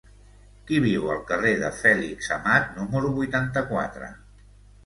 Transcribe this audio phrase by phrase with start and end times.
[0.69, 4.09] Qui viu al carrer de Fèlix Amat número vuitanta-quatre?